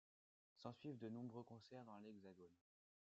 S’ensuivent 0.55 0.97
de 0.97 1.09
nombreux 1.09 1.43
concerts 1.43 1.85
dans 1.85 1.99
l’hexagone. 1.99 2.57